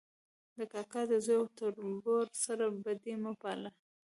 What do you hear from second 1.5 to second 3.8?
تربور سره بدي مه پاله